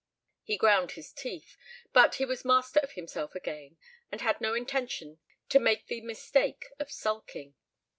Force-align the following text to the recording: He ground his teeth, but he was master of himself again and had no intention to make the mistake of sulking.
He 0.41 0.57
ground 0.57 0.93
his 0.93 1.13
teeth, 1.13 1.55
but 1.93 2.15
he 2.15 2.25
was 2.25 2.43
master 2.43 2.79
of 2.79 2.93
himself 2.93 3.35
again 3.35 3.77
and 4.11 4.19
had 4.19 4.41
no 4.41 4.55
intention 4.55 5.19
to 5.49 5.59
make 5.59 5.85
the 5.85 6.01
mistake 6.01 6.65
of 6.79 6.91
sulking. 6.91 7.53